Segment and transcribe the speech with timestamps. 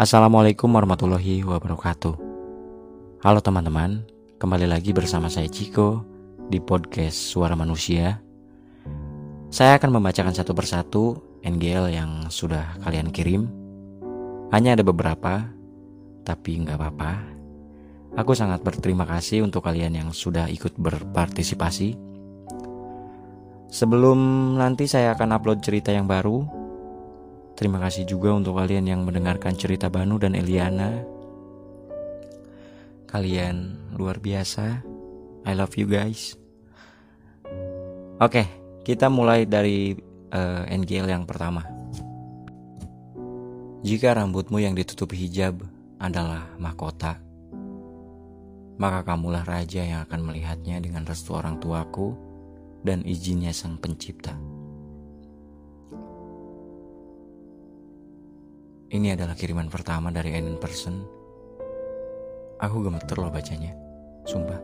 [0.00, 2.16] Assalamualaikum warahmatullahi wabarakatuh.
[3.20, 4.00] Halo teman-teman,
[4.40, 6.00] kembali lagi bersama saya Ciko
[6.48, 8.16] di podcast Suara Manusia.
[9.52, 13.52] Saya akan membacakan satu persatu NGL yang sudah kalian kirim.
[14.48, 15.52] Hanya ada beberapa,
[16.24, 17.12] tapi nggak apa-apa.
[18.16, 22.00] Aku sangat berterima kasih untuk kalian yang sudah ikut berpartisipasi.
[23.68, 24.16] Sebelum
[24.56, 26.61] nanti saya akan upload cerita yang baru,
[27.62, 30.98] Terima kasih juga untuk kalian yang mendengarkan cerita Banu dan Eliana.
[33.06, 34.82] Kalian luar biasa.
[35.46, 36.34] I love you guys.
[38.18, 38.50] Oke,
[38.82, 39.94] kita mulai dari
[40.34, 41.62] uh, eh, NGL yang pertama.
[43.86, 45.62] Jika rambutmu yang ditutup hijab
[46.02, 47.22] adalah mahkota,
[48.74, 52.18] maka kamulah raja yang akan melihatnya dengan restu orang tuaku
[52.82, 54.34] dan izinnya sang pencipta.
[58.92, 61.00] Ini adalah kiriman pertama dari Enen Person.
[62.60, 63.72] Aku gemeter loh bacanya,
[64.28, 64.60] sumpah.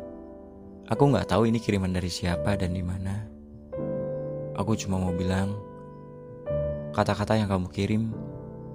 [0.92, 3.24] Aku nggak tahu ini kiriman dari siapa dan di mana.
[4.52, 5.56] Aku cuma mau bilang,
[6.92, 8.12] kata-kata yang kamu kirim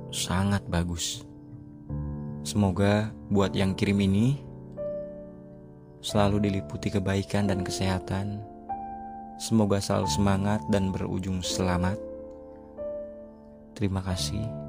[0.10, 1.22] sangat bagus.
[2.42, 4.42] Semoga buat yang kirim ini
[6.02, 8.42] selalu diliputi kebaikan dan kesehatan.
[9.38, 12.02] Semoga selalu semangat dan berujung selamat.
[13.78, 14.63] Terima kasih.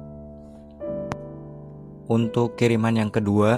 [2.05, 3.57] Untuk kiriman yang kedua,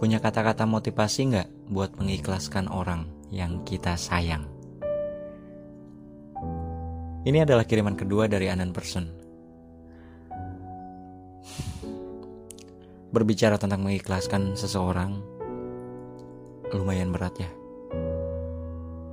[0.00, 4.48] punya kata-kata motivasi nggak buat mengikhlaskan orang yang kita sayang?
[7.28, 9.04] Ini adalah kiriman kedua dari Anan Person.
[13.12, 15.20] Berbicara tentang mengikhlaskan seseorang
[16.72, 17.52] lumayan berat ya.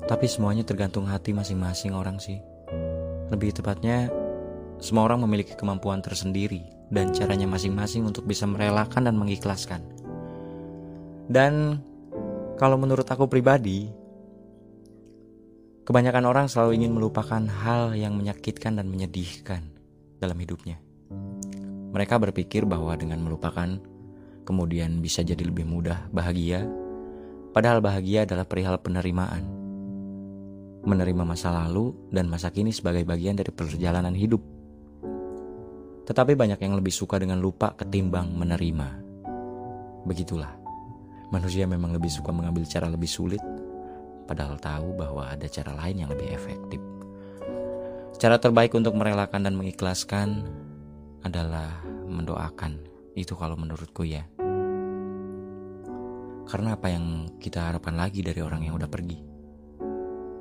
[0.08, 2.40] Tapi semuanya tergantung hati masing-masing orang sih.
[3.28, 4.08] Lebih tepatnya,
[4.80, 9.80] semua orang memiliki kemampuan tersendiri dan caranya masing-masing untuk bisa merelakan dan mengikhlaskan.
[11.32, 11.80] Dan
[12.60, 13.88] kalau menurut aku pribadi,
[15.88, 19.64] kebanyakan orang selalu ingin melupakan hal yang menyakitkan dan menyedihkan
[20.20, 20.78] dalam hidupnya.
[21.96, 23.80] Mereka berpikir bahwa dengan melupakan,
[24.44, 26.68] kemudian bisa jadi lebih mudah bahagia,
[27.56, 29.48] padahal bahagia adalah perihal penerimaan.
[30.84, 34.61] Menerima masa lalu dan masa kini sebagai bagian dari perjalanan hidup
[36.12, 39.00] tetapi banyak yang lebih suka dengan lupa ketimbang menerima.
[40.04, 40.60] Begitulah.
[41.32, 43.40] Manusia memang lebih suka mengambil cara lebih sulit,
[44.28, 46.84] padahal tahu bahwa ada cara lain yang lebih efektif.
[48.20, 50.44] Cara terbaik untuk merelakan dan mengikhlaskan
[51.24, 52.84] adalah mendoakan.
[53.16, 54.28] Itu kalau menurutku ya.
[56.44, 59.16] Karena apa yang kita harapkan lagi dari orang yang udah pergi?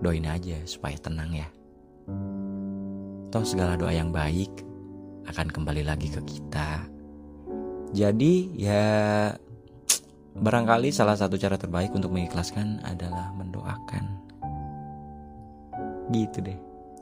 [0.03, 1.47] Doain aja supaya tenang ya.
[3.31, 4.70] Toh segala doa yang baik
[5.29, 6.87] akan kembali lagi ke kita.
[7.91, 8.87] Jadi ya
[10.39, 14.05] barangkali salah satu cara terbaik untuk mengikhlaskan adalah mendoakan.
[16.15, 16.61] Gitu deh.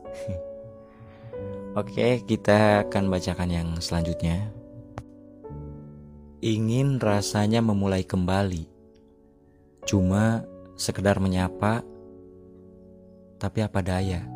[1.78, 4.50] Oke, kita akan bacakan yang selanjutnya.
[6.42, 8.66] Ingin rasanya memulai kembali.
[9.86, 10.42] Cuma
[10.74, 11.86] sekedar menyapa,
[13.38, 14.26] tapi apa daya,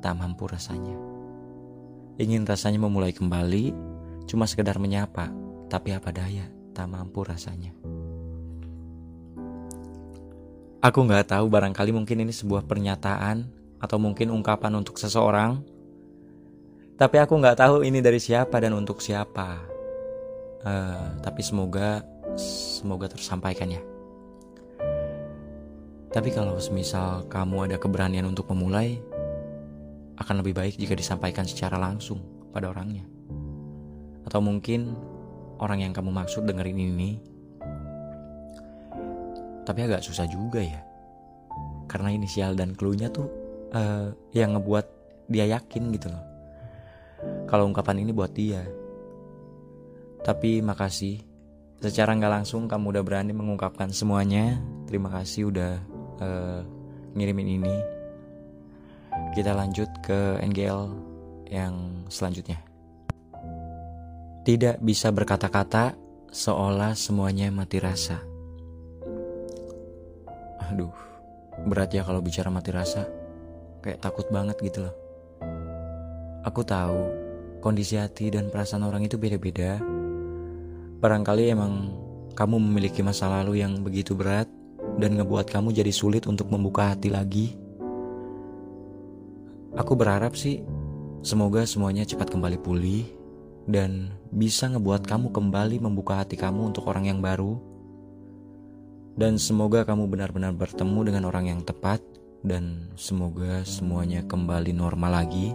[0.00, 1.05] tak mampu rasanya.
[2.16, 3.76] Ingin rasanya memulai kembali,
[4.24, 5.28] cuma sekedar menyapa,
[5.68, 7.76] tapi apa daya, tak mampu rasanya.
[10.80, 13.44] Aku nggak tahu barangkali mungkin ini sebuah pernyataan
[13.82, 15.60] atau mungkin ungkapan untuk seseorang.
[16.96, 19.60] Tapi aku nggak tahu ini dari siapa dan untuk siapa.
[20.64, 22.00] Uh, tapi semoga
[22.40, 23.82] semoga tersampaikan ya.
[26.16, 28.96] Tapi kalau semisal kamu ada keberanian untuk memulai,
[30.16, 33.04] akan lebih baik jika disampaikan secara langsung pada orangnya.
[34.24, 34.96] Atau mungkin
[35.60, 37.10] orang yang kamu maksud dengerin ini,
[39.62, 40.80] tapi agak susah juga ya.
[41.86, 43.28] Karena inisial dan clue-nya tuh
[43.76, 44.86] uh, yang ngebuat
[45.30, 46.24] dia yakin gitu loh.
[47.46, 48.64] Kalau ungkapan ini buat dia.
[50.24, 51.22] Tapi makasih.
[51.76, 54.58] Secara nggak langsung kamu udah berani mengungkapkan semuanya.
[54.90, 55.72] Terima kasih udah
[56.18, 56.60] uh,
[57.14, 57.95] ngirimin ini
[59.36, 60.88] kita lanjut ke NGL
[61.52, 62.56] yang selanjutnya.
[64.48, 65.92] Tidak bisa berkata-kata
[66.32, 68.16] seolah semuanya mati rasa.
[70.72, 70.88] Aduh,
[71.68, 73.04] berat ya kalau bicara mati rasa.
[73.84, 74.96] Kayak takut banget gitu loh.
[76.48, 77.12] Aku tahu
[77.60, 79.76] kondisi hati dan perasaan orang itu beda-beda.
[80.96, 81.92] Barangkali emang
[82.32, 84.48] kamu memiliki masa lalu yang begitu berat
[84.96, 87.65] dan ngebuat kamu jadi sulit untuk membuka hati lagi
[89.76, 90.64] Aku berharap sih
[91.20, 93.04] semoga semuanya cepat kembali pulih
[93.68, 97.60] dan bisa ngebuat kamu kembali membuka hati kamu untuk orang yang baru.
[99.20, 102.00] Dan semoga kamu benar-benar bertemu dengan orang yang tepat
[102.40, 105.52] dan semoga semuanya kembali normal lagi.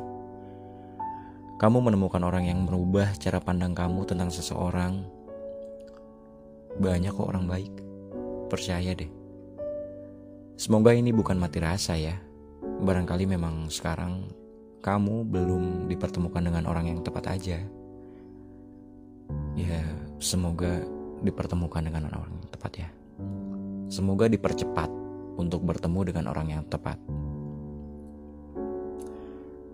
[1.58, 5.02] Kamu menemukan orang yang merubah cara pandang kamu tentang seseorang.
[6.78, 7.74] Banyak kok orang baik.
[8.54, 9.10] Percaya deh.
[10.62, 12.18] Semoga ini bukan mati rasa ya.
[12.82, 14.26] Barangkali memang sekarang
[14.82, 17.62] kamu belum dipertemukan dengan orang yang tepat aja.
[19.54, 19.82] Ya,
[20.18, 20.82] semoga
[21.22, 22.90] dipertemukan dengan orang yang tepat ya.
[23.92, 24.90] Semoga dipercepat
[25.38, 26.98] untuk bertemu dengan orang yang tepat.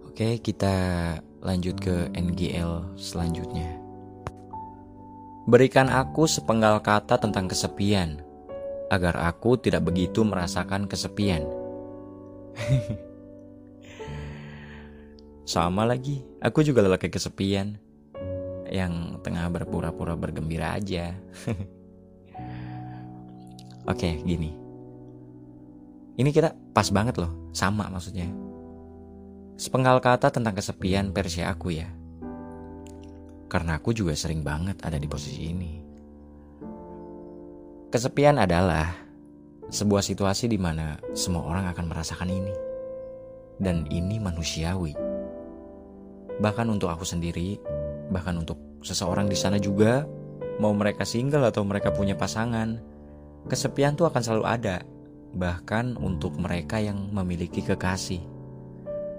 [0.03, 0.75] Oke, kita
[1.39, 3.77] lanjut ke NGL selanjutnya.
[5.47, 8.19] Berikan aku sepenggal kata tentang kesepian,
[8.91, 11.56] agar aku tidak begitu merasakan kesepian.
[15.47, 17.79] Sama lagi, aku juga lelaki kesepian
[18.67, 21.15] yang tengah berpura-pura bergembira aja.
[23.91, 24.51] Oke, gini.
[26.19, 28.27] Ini kita pas banget loh, sama maksudnya.
[29.55, 31.87] Sepenggal kata tentang kesepian versi aku ya.
[33.47, 35.71] Karena aku juga sering banget ada di posisi ini.
[37.87, 39.06] Kesepian adalah
[39.67, 42.55] sebuah situasi di mana semua orang akan merasakan ini.
[43.57, 45.17] Dan ini manusiawi
[46.37, 47.57] bahkan untuk aku sendiri,
[48.13, 50.05] bahkan untuk seseorang di sana juga,
[50.61, 52.77] mau mereka single atau mereka punya pasangan,
[53.49, 54.85] kesepian tuh akan selalu ada,
[55.33, 58.21] bahkan untuk mereka yang memiliki kekasih.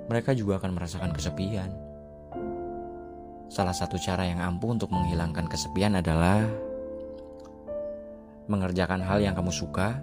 [0.09, 1.71] Mereka juga akan merasakan kesepian.
[3.49, 6.45] Salah satu cara yang ampuh untuk menghilangkan kesepian adalah
[8.49, 10.01] mengerjakan hal yang kamu suka.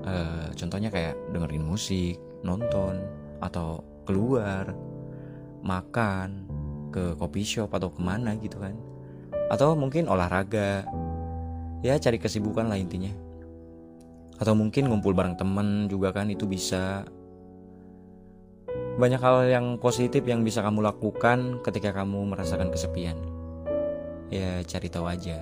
[0.00, 0.14] E,
[0.56, 3.00] contohnya kayak dengerin musik, nonton,
[3.40, 4.72] atau keluar,
[5.60, 6.48] makan
[6.90, 8.74] ke kopi shop atau ke mana gitu kan.
[9.52, 10.86] Atau mungkin olahraga.
[11.80, 13.12] Ya cari kesibukan lah intinya.
[14.36, 17.04] Atau mungkin ngumpul bareng temen juga kan itu bisa.
[19.00, 23.16] Banyak hal yang positif yang bisa kamu lakukan ketika kamu merasakan kesepian.
[24.28, 25.40] Ya cari tahu aja.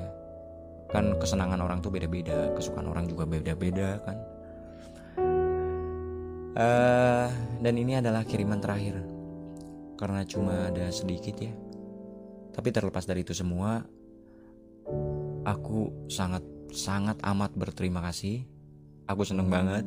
[0.89, 4.17] Kan kesenangan orang tuh beda-beda kesukaan orang juga beda-beda kan
[6.59, 7.27] uh,
[7.63, 8.99] dan ini adalah kiriman terakhir
[9.99, 11.55] karena cuma ada sedikit ya.
[12.55, 13.83] Tapi terlepas dari itu semua,
[15.47, 16.43] aku sangat
[16.75, 18.43] sangat amat berterima kasih.
[19.07, 19.87] Aku seneng banget.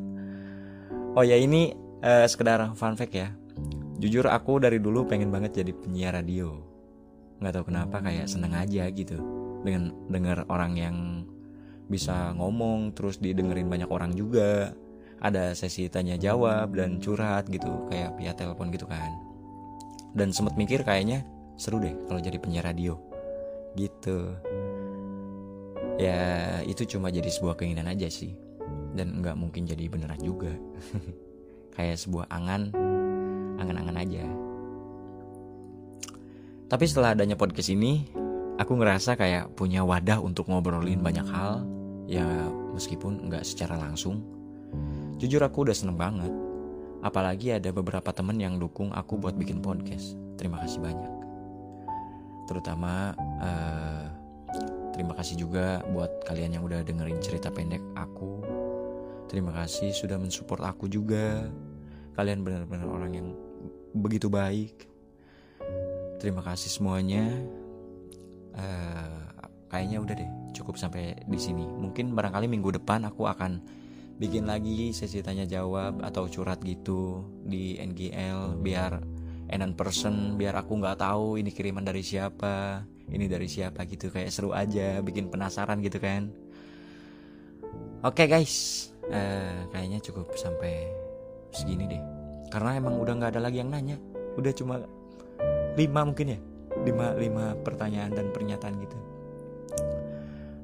[1.14, 3.30] Oh ya ini uh, sekedar fun fact ya.
[4.02, 6.58] Jujur aku dari dulu pengen banget jadi penyiar radio.
[7.38, 9.20] Nggak tahu kenapa kayak seneng aja gitu
[9.62, 10.98] dengan dengar orang yang
[11.86, 14.74] bisa ngomong terus didengerin banyak orang juga.
[15.22, 19.14] Ada sesi tanya jawab dan curhat gitu kayak via telepon gitu kan.
[20.18, 21.22] Dan sempat mikir kayaknya
[21.62, 22.98] seru deh kalau jadi penyiar radio.
[23.78, 24.34] Gitu.
[26.02, 28.34] Ya itu cuma jadi sebuah keinginan aja sih.
[28.98, 30.50] Dan nggak mungkin jadi beneran juga.
[31.78, 32.74] Kayak sebuah angan
[33.62, 34.26] angan-angan aja.
[36.66, 38.10] Tapi setelah adanya podcast ini
[38.58, 41.62] aku ngerasa kayak punya wadah untuk ngobrolin banyak hal.
[42.10, 42.26] Ya
[42.74, 44.41] meskipun nggak secara langsung
[45.22, 46.34] jujur aku udah seneng banget
[47.02, 50.14] Apalagi ada beberapa temen yang dukung aku buat bikin podcast.
[50.38, 51.14] Terima kasih banyak.
[52.46, 54.06] Terutama uh,
[54.94, 58.46] terima kasih juga buat kalian yang udah dengerin cerita pendek aku.
[59.26, 61.50] Terima kasih sudah mensupport aku juga.
[62.14, 63.28] Kalian benar-benar orang yang
[63.98, 64.86] begitu baik.
[66.22, 67.34] Terima kasih semuanya.
[68.54, 69.26] Uh,
[69.74, 71.66] kayaknya udah deh cukup sampai di sini.
[71.66, 73.81] Mungkin barangkali minggu depan aku akan
[74.22, 79.02] bikin lagi sesi tanya jawab atau curhat gitu di NGL biar
[79.50, 84.14] enan person biar aku nggak tahu ini kiriman dari siapa ini dari siapa gitu.
[84.14, 86.30] Kayak seru aja bikin penasaran gitu kan.
[88.06, 88.88] Oke okay, guys.
[89.10, 90.86] Uh, kayaknya cukup sampai
[91.50, 92.02] segini deh.
[92.54, 93.98] Karena emang udah nggak ada lagi yang nanya.
[94.38, 94.86] Udah cuma
[95.76, 96.40] lima mungkin ya.
[96.86, 98.98] Lima lima pertanyaan dan pernyataan gitu.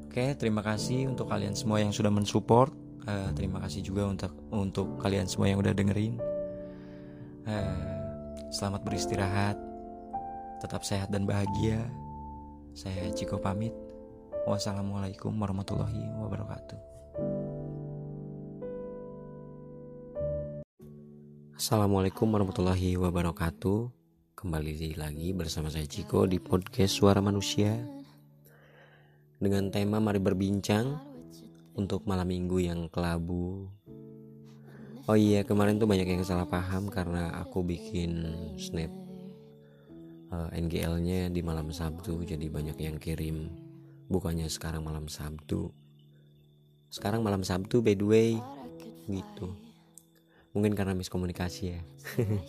[0.07, 4.99] Oke terima kasih untuk kalian semua yang sudah mensupport uh, terima kasih juga untuk untuk
[4.99, 6.19] kalian semua yang udah dengerin.
[7.47, 7.95] Uh,
[8.51, 9.55] selamat beristirahat
[10.59, 11.79] tetap sehat dan bahagia.
[12.77, 13.73] Saya Ciko pamit.
[14.47, 16.79] Wassalamualaikum warahmatullahi wabarakatuh.
[21.57, 23.91] Assalamualaikum warahmatullahi wabarakatuh.
[24.37, 27.73] Kembali lagi bersama saya Ciko di podcast Suara Manusia.
[29.41, 31.16] Dengan tema mari berbincang
[31.77, 33.69] untuk malam minggu yang kelabu.
[35.07, 38.27] Oh iya, kemarin tuh banyak yang salah paham karena aku bikin
[38.59, 38.91] snap
[40.33, 43.47] uh, eh, NGL-nya di malam Sabtu jadi banyak yang kirim.
[44.11, 45.71] Bukannya sekarang malam Sabtu.
[46.91, 48.29] Sekarang malam Sabtu by the way
[49.07, 49.55] gitu.
[50.51, 51.81] Mungkin karena miskomunikasi ya.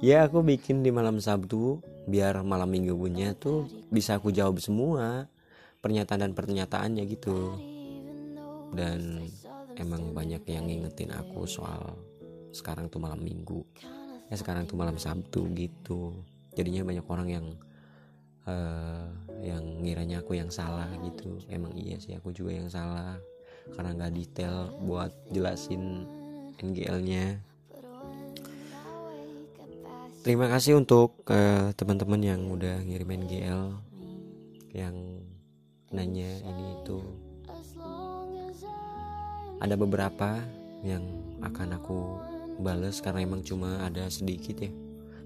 [0.00, 5.28] Ya aku bikin di malam Sabtu biar malam minggu punya tuh bisa aku jawab semua
[5.84, 7.60] pernyataan dan pernyataannya gitu
[8.74, 9.26] dan
[9.78, 11.98] emang banyak yang ngingetin aku soal
[12.50, 13.62] sekarang tuh malam minggu.
[14.30, 16.14] Ya sekarang tuh malam Sabtu gitu.
[16.54, 17.46] Jadinya banyak orang yang
[18.46, 19.10] uh,
[19.42, 21.38] yang ngiranya aku yang salah gitu.
[21.50, 23.18] Emang iya sih aku juga yang salah.
[23.74, 26.06] Karena nggak detail buat jelasin
[26.60, 27.50] NGL-nya
[30.20, 33.62] terima kasih untuk uh, teman-teman yang udah ngirim NGL
[34.76, 34.96] yang
[35.90, 37.00] nanya ini itu
[39.60, 40.40] ada beberapa
[40.80, 41.04] yang
[41.44, 42.16] akan aku
[42.60, 44.72] bales karena emang cuma ada sedikit ya.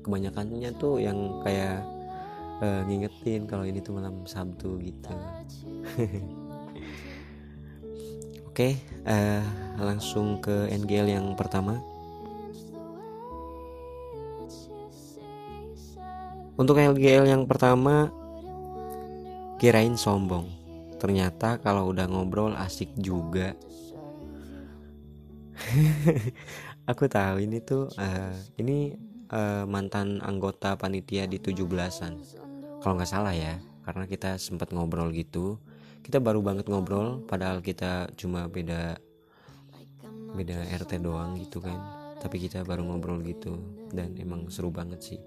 [0.03, 1.81] Kebanyakannya tuh yang kayak
[2.61, 5.14] uh, ngingetin kalau ini tuh malam Sabtu gitu.
[8.55, 8.73] Oke okay,
[9.07, 9.43] uh, eh,
[9.83, 11.83] langsung ke NGL yang pertama.
[16.55, 18.14] Untuk NGL yang pertama
[19.59, 20.47] kirain sombong.
[21.03, 23.59] Ternyata kalau udah ngobrol asik juga
[26.90, 28.97] aku tahu ini tuh uh, ini
[29.33, 32.12] uh, mantan anggota panitia di 17-an
[32.85, 35.61] kalau nggak salah ya karena kita sempat ngobrol gitu
[36.04, 39.00] kita baru banget ngobrol padahal kita cuma beda
[40.35, 41.78] beda RT doang gitu kan.
[42.18, 43.56] Tapi kita baru ngobrol gitu
[43.94, 45.21] dan emang seru banget sih.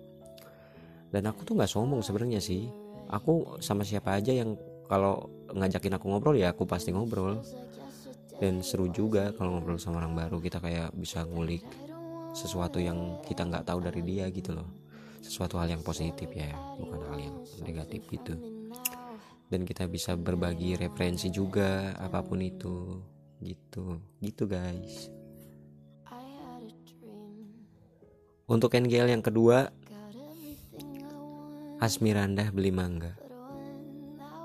[1.07, 2.67] Dan aku tuh nggak sombong sebenarnya sih.
[3.07, 4.59] Aku sama siapa aja yang
[4.91, 7.39] kalau ngajakin aku ngobrol ya aku pasti ngobrol
[8.37, 11.65] dan seru juga kalau ngobrol sama orang baru kita kayak bisa ngulik
[12.37, 14.69] sesuatu yang kita nggak tahu dari dia gitu loh.
[15.25, 18.37] Sesuatu hal yang positif ya bukan hal yang negatif gitu.
[19.49, 23.01] Dan kita bisa berbagi referensi juga apa pun itu
[23.41, 23.97] gitu.
[24.21, 25.09] Gitu guys.
[28.47, 29.67] Untuk NGL yang kedua
[31.77, 33.17] Asmiranda beli mangga.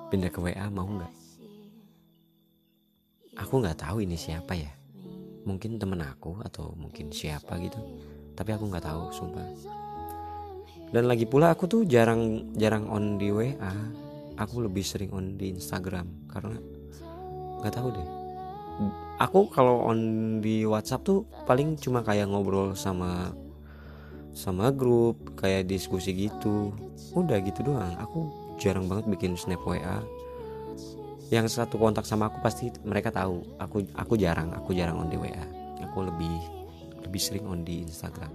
[0.08, 1.21] Pindah ke WA mau nggak
[3.42, 4.70] aku nggak tahu ini siapa ya.
[5.42, 7.78] Mungkin temen aku atau mungkin siapa gitu.
[8.38, 9.46] Tapi aku nggak tahu sumpah.
[10.92, 13.74] Dan lagi pula aku tuh jarang jarang on di WA
[14.36, 16.56] aku lebih sering on di Instagram karena
[17.60, 18.08] nggak tahu deh.
[19.20, 20.00] Aku kalau on
[20.40, 23.30] di WhatsApp tuh paling cuma kayak ngobrol sama
[24.32, 26.72] sama grup kayak diskusi gitu.
[27.12, 27.94] Udah gitu doang.
[28.00, 30.00] Aku jarang banget bikin snap WA
[31.32, 33.40] yang satu kontak sama aku pasti mereka tahu.
[33.56, 36.36] Aku aku jarang aku jarang on di WA aku lebih
[37.08, 38.28] lebih sering on di Instagram.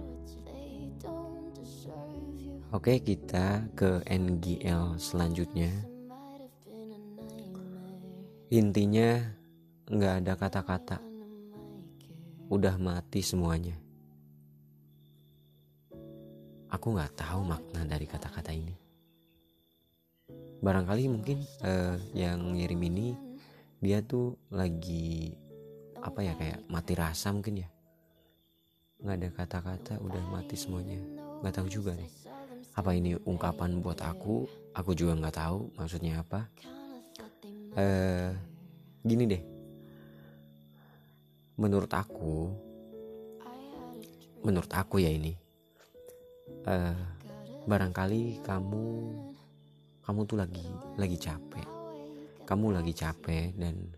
[2.74, 5.70] Oke kita ke NGL selanjutnya.
[8.50, 9.22] Intinya
[9.86, 10.98] nggak ada kata-kata.
[12.50, 13.78] Udah mati semuanya.
[16.68, 18.87] Aku nggak tahu makna dari kata-kata ini
[20.58, 23.14] barangkali mungkin uh, yang ngirim ini
[23.78, 25.30] dia tuh lagi
[26.02, 27.68] apa ya kayak mati rasa mungkin ya?
[28.98, 30.98] Nggak ada kata-kata udah mati semuanya.
[31.42, 32.10] Nggak tahu juga nih
[32.78, 34.46] apa ini ungkapan buat aku?
[34.78, 36.46] Aku juga nggak tahu maksudnya apa.
[37.74, 38.30] Eh
[39.02, 39.42] gini deh.
[41.58, 42.54] Menurut aku
[44.46, 45.34] menurut aku ya ini.
[46.64, 46.94] Uh,
[47.68, 48.86] barangkali kamu
[50.08, 50.64] kamu tuh lagi
[50.96, 51.68] lagi capek.
[52.48, 53.92] Kamu lagi capek dan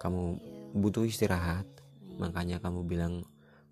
[0.00, 0.40] kamu
[0.72, 1.68] butuh istirahat.
[2.16, 3.20] Makanya kamu bilang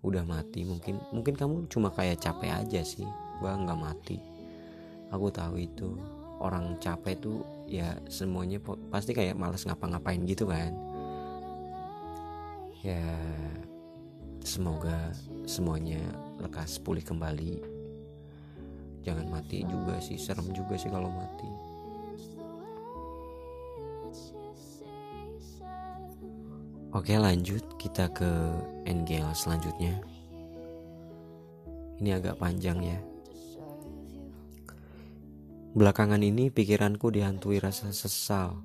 [0.05, 0.61] udah mati.
[0.61, 3.09] Mungkin mungkin kamu cuma kayak capek aja sih.
[3.41, 4.21] Bang nggak mati.
[5.09, 5.97] Aku tahu itu.
[6.37, 8.61] Orang capek tuh ya semuanya
[8.93, 10.69] pasti kayak males ngapa-ngapain gitu kan.
[12.85, 13.01] Ya
[14.45, 15.09] semoga
[15.49, 15.97] semuanya
[16.37, 17.74] lekas pulih kembali
[19.05, 21.75] jangan mati juga sih serem juga sih kalau mati.
[26.95, 27.59] Oke lanjut.
[27.75, 28.31] Kita ke
[28.87, 29.99] NGL selanjutnya.
[31.99, 32.99] Ini agak panjang ya.
[35.75, 38.63] Belakangan ini pikiranku dihantui rasa sesal.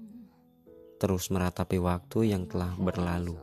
[1.02, 3.34] Terus meratapi waktu yang telah berlalu.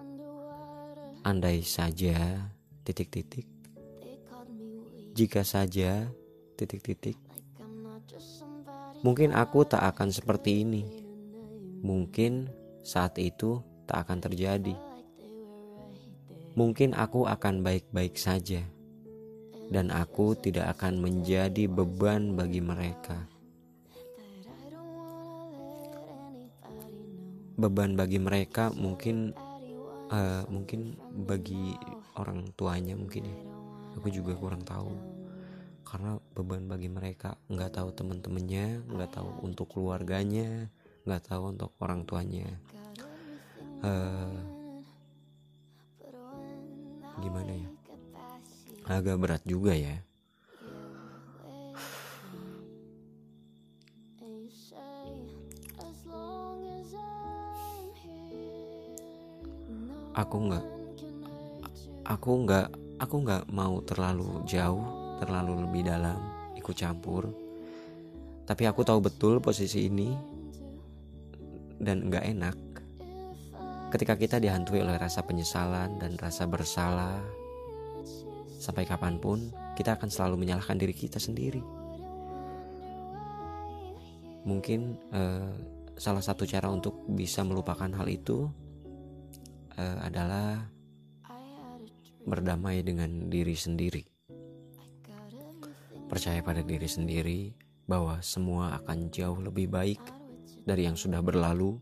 [1.27, 2.47] Andai saja
[2.87, 3.43] titik-titik.
[5.11, 6.07] Jika saja
[6.57, 7.15] titik-titik.
[9.05, 10.83] Mungkin aku tak akan seperti ini.
[11.85, 12.49] Mungkin
[12.81, 14.73] saat itu tak akan terjadi.
[16.57, 18.65] Mungkin aku akan baik-baik saja.
[19.67, 23.27] dan aku tidak akan menjadi beban bagi mereka.
[27.59, 29.35] Beban bagi mereka mungkin
[30.07, 30.95] uh, mungkin
[31.27, 31.75] bagi
[32.15, 33.37] orang tuanya mungkin ya.
[33.99, 35.16] Aku juga kurang tahu
[35.87, 37.39] karena beban bagi mereka.
[37.47, 40.67] Nggak tahu teman-temannya nggak tahu untuk keluarganya
[41.07, 42.51] nggak tahu untuk orang tuanya.
[43.79, 44.35] Uh,
[47.23, 47.69] gimana ya?
[48.91, 50.03] Agak berat juga ya.
[60.17, 60.65] Aku nggak
[62.03, 62.67] aku nggak
[62.99, 66.17] aku nggak mau terlalu jauh terlalu lebih dalam
[66.57, 67.29] ikut campur.
[68.47, 70.15] Tapi aku tahu betul posisi ini
[71.77, 72.57] dan nggak enak.
[73.91, 77.19] Ketika kita dihantui oleh rasa penyesalan dan rasa bersalah
[78.57, 81.63] sampai kapan pun kita akan selalu menyalahkan diri kita sendiri.
[84.47, 85.51] Mungkin uh,
[85.99, 88.47] salah satu cara untuk bisa melupakan hal itu
[89.75, 90.67] uh, adalah
[92.27, 94.16] berdamai dengan diri sendiri
[96.07, 97.51] Percaya pada diri sendiri
[97.83, 99.99] bahwa semua akan jauh lebih baik
[100.63, 101.75] dari yang sudah berlalu.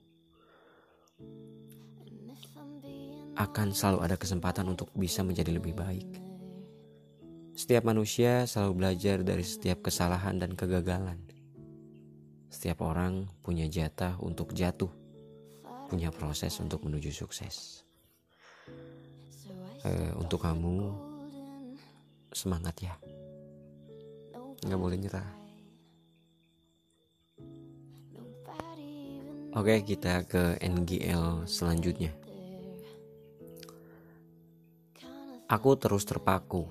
[3.38, 6.10] Akan selalu ada kesempatan untuk bisa menjadi lebih baik.
[7.54, 11.22] Setiap manusia selalu belajar dari setiap kesalahan dan kegagalan.
[12.50, 14.90] Setiap orang punya jatah untuk jatuh,
[15.86, 17.86] punya proses untuk menuju sukses.
[19.86, 20.98] Uh, untuk kamu,
[22.34, 22.96] semangat ya
[24.64, 25.30] nggak boleh nyerah.
[29.56, 32.12] Oke kita ke NGL selanjutnya.
[35.48, 36.68] Aku terus terpaku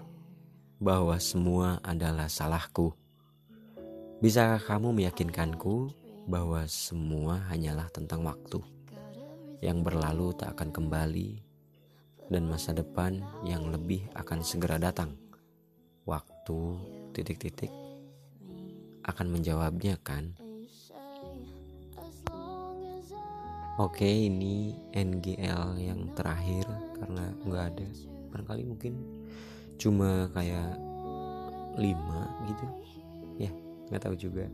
[0.76, 2.92] bahwa semua adalah salahku.
[4.20, 5.88] Bisakah kamu meyakinkanku
[6.28, 8.60] bahwa semua hanyalah tentang waktu
[9.64, 11.40] yang berlalu tak akan kembali
[12.28, 15.16] dan masa depan yang lebih akan segera datang?
[16.04, 16.60] Waktu
[17.14, 17.70] titik-titik
[19.06, 20.34] akan menjawabnya kan?
[23.78, 26.66] Oke ini NGL yang terakhir
[26.98, 27.88] karena nggak ada.
[28.34, 28.98] Barangkali mungkin
[29.78, 30.78] cuma kayak
[31.78, 32.66] lima gitu.
[33.38, 33.50] Ya
[33.90, 34.46] nggak tahu juga.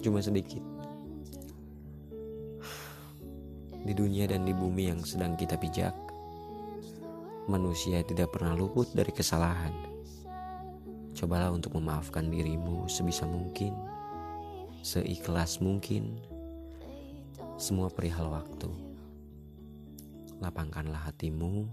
[0.00, 0.60] Cuma sedikit.
[3.84, 5.96] Di dunia dan di bumi yang sedang kita pijak
[7.48, 9.87] manusia tidak pernah luput dari kesalahan
[11.18, 13.74] Cobalah untuk memaafkan dirimu sebisa mungkin,
[14.86, 16.14] seikhlas mungkin,
[17.58, 18.70] semua perihal waktu.
[20.38, 21.66] Lapangkanlah hatimu,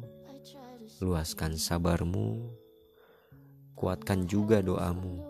[0.97, 2.41] luaskan sabarmu,
[3.77, 5.21] kuatkan juga doamu.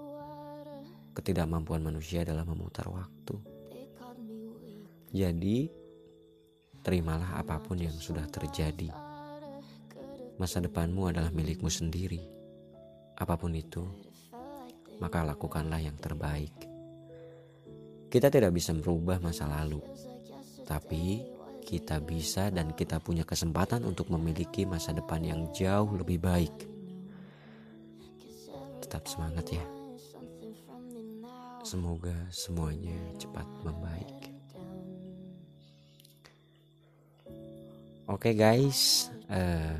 [1.11, 3.35] Ketidakmampuan manusia adalah memutar waktu.
[5.11, 5.67] Jadi,
[6.87, 8.95] terimalah apa pun yang sudah terjadi.
[10.39, 12.23] Masa depanmu adalah milikmu sendiri.
[13.19, 14.04] Apa pun itu,
[14.99, 16.53] maka lakukanlah yang terbaik.
[18.07, 19.83] Kita tidak bisa merubah masa lalu,
[20.63, 21.25] tapi
[21.65, 26.53] kita bisa dan kita punya kesempatan untuk memiliki masa depan yang jauh lebih baik.
[28.85, 29.65] Tetap semangat ya.
[31.65, 34.13] Semoga semuanya cepat membaik.
[38.05, 39.73] Oke okay guys, uh,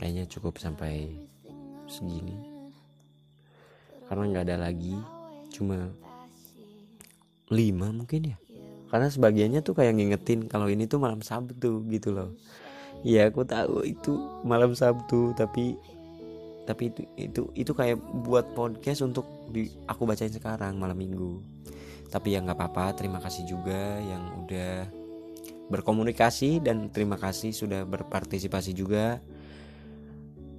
[0.00, 1.12] kayaknya cukup sampai
[1.84, 2.53] segini
[4.14, 4.94] karena nggak ada lagi
[5.50, 5.90] cuma
[7.50, 8.38] lima mungkin ya.
[8.94, 12.30] Karena sebagiannya tuh kayak ngingetin kalau ini tuh malam Sabtu gitu loh.
[13.02, 14.14] Iya aku tahu itu
[14.46, 15.74] malam Sabtu tapi
[16.62, 21.42] tapi itu itu itu kayak buat podcast untuk di, aku bacain sekarang malam minggu.
[22.06, 24.86] Tapi ya nggak apa-apa terima kasih juga yang udah
[25.74, 29.18] berkomunikasi dan terima kasih sudah berpartisipasi juga.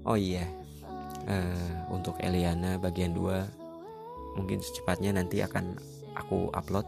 [0.03, 0.64] Oh iya
[1.29, 5.79] uh, untuk Eliana bagian 2 mungkin secepatnya nanti akan
[6.15, 6.85] aku upload.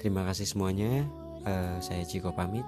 [0.00, 1.04] Terima kasih semuanya.
[1.44, 2.64] Uh, saya Ciko pamit.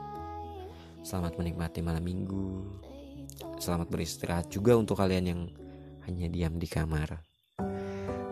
[1.00, 2.66] Selamat menikmati malam minggu.
[3.56, 5.40] Selamat beristirahat juga untuk kalian yang
[6.04, 7.24] hanya diam di kamar.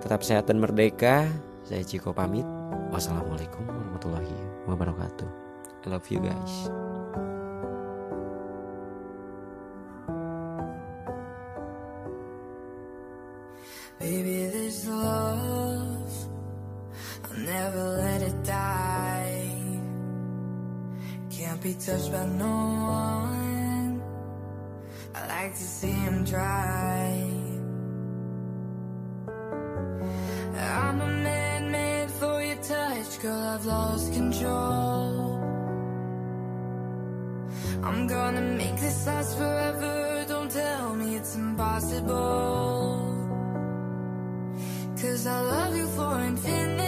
[0.05, 1.29] Tetap sehat dan merdeka.
[1.64, 2.44] Saya Ciko pamit.
[2.92, 5.29] Wassalamualaikum warahmatullahi wabarakatuh.
[5.85, 6.88] I love you guys
[22.11, 22.57] by no
[22.88, 24.03] one.
[25.14, 27.25] I like like to see him try.
[30.81, 33.42] I'm a man made for your touch, girl.
[33.55, 35.40] I've lost control.
[37.83, 40.25] I'm gonna make this last forever.
[40.29, 42.18] Don't tell me it's impossible.
[45.01, 46.88] Cause I love you for infinity.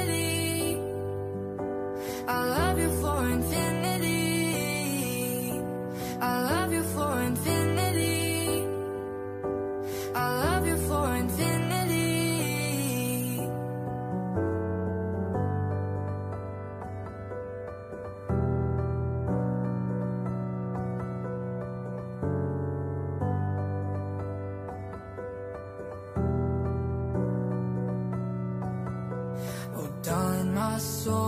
[30.81, 31.20] corazón.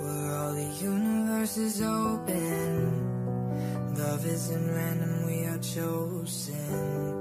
[0.00, 3.14] Where all the universe is open.
[3.96, 7.13] Love isn't random, we are chosen